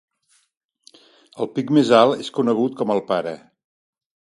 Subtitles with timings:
[1.43, 3.37] El pic més alt és conegut com el "pare".